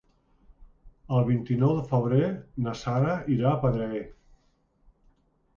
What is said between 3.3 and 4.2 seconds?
irà a Pedreguer.